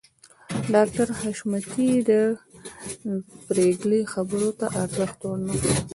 ډاکټر 0.73 1.07
حشمتي 1.19 1.89
د 2.09 2.11
پريګلې 3.47 4.01
خبرو 4.13 4.49
ته 4.59 4.65
ارزښت 4.83 5.19
ورنکړ 5.23 5.61